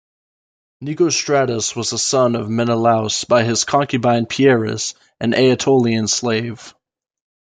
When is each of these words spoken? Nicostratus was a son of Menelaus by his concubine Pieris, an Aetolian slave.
Nicostratus 0.83 1.75
was 1.75 1.93
a 1.93 1.97
son 1.99 2.35
of 2.35 2.49
Menelaus 2.49 3.23
by 3.25 3.43
his 3.43 3.65
concubine 3.65 4.25
Pieris, 4.25 4.95
an 5.19 5.35
Aetolian 5.35 6.07
slave. 6.07 6.73